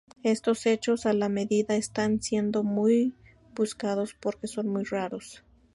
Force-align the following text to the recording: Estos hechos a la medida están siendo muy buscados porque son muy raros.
Estos 0.23 0.65
hechos 0.65 1.05
a 1.05 1.13
la 1.13 1.29
medida 1.29 1.75
están 1.75 2.23
siendo 2.23 2.63
muy 2.63 3.13
buscados 3.53 4.15
porque 4.19 4.47
son 4.47 4.67
muy 4.67 4.83
raros. 4.83 5.43